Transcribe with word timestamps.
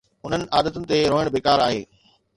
انهن 0.27 0.45
عادتن 0.59 0.87
تي 0.93 0.97
روئڻ 1.13 1.31
بيڪار 1.37 1.65
آهي. 1.67 1.81